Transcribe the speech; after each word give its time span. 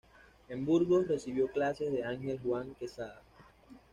En 0.49 0.65
Burgos, 0.65 1.07
recibió 1.07 1.47
clases 1.47 1.91
de 1.91 2.03
Ángel 2.03 2.39
Juan 2.41 2.73
Quesada. 2.73 3.21